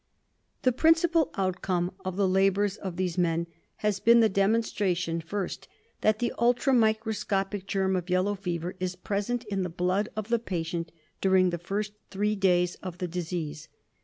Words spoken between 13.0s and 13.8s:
disease.